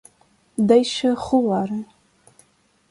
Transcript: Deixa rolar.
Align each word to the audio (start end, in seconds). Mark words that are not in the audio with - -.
Deixa 0.71 1.13
rolar. 1.13 1.69